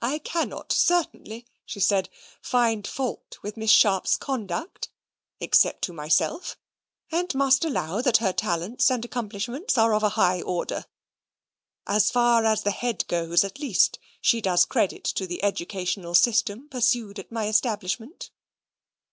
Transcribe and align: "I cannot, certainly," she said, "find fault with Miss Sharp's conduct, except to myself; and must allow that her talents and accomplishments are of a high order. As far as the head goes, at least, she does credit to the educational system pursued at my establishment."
"I 0.00 0.18
cannot, 0.18 0.72
certainly," 0.72 1.46
she 1.64 1.78
said, 1.78 2.08
"find 2.40 2.84
fault 2.84 3.38
with 3.40 3.56
Miss 3.56 3.70
Sharp's 3.70 4.16
conduct, 4.16 4.90
except 5.38 5.82
to 5.82 5.92
myself; 5.92 6.58
and 7.12 7.32
must 7.32 7.64
allow 7.64 8.02
that 8.02 8.16
her 8.16 8.32
talents 8.32 8.90
and 8.90 9.04
accomplishments 9.04 9.78
are 9.78 9.94
of 9.94 10.02
a 10.02 10.08
high 10.18 10.42
order. 10.42 10.86
As 11.86 12.10
far 12.10 12.44
as 12.44 12.64
the 12.64 12.72
head 12.72 13.06
goes, 13.06 13.44
at 13.44 13.60
least, 13.60 14.00
she 14.20 14.40
does 14.40 14.64
credit 14.64 15.04
to 15.04 15.28
the 15.28 15.44
educational 15.44 16.14
system 16.16 16.68
pursued 16.68 17.20
at 17.20 17.30
my 17.30 17.46
establishment." 17.46 18.32